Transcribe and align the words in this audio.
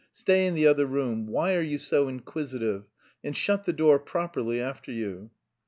Stay 0.13 0.47
in 0.47 0.55
the 0.55 0.65
other 0.65 0.87
room. 0.87 1.27
Why 1.27 1.55
are 1.55 1.61
you 1.61 1.77
so 1.77 2.07
inquisitive? 2.07 2.85
And 3.23 3.37
shut 3.37 3.65
the 3.65 3.71
door 3.71 3.99
properly 3.99 4.59
after 4.59 4.91
you." 4.91 5.29